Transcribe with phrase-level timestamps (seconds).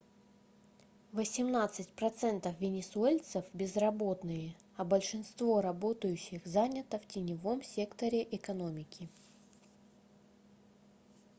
[1.11, 9.07] восемнадцать процентов венесуэльцев безработные а большинство работающих занято в теневом секторе экономики